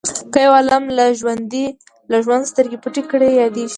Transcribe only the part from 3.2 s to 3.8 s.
یادیږي.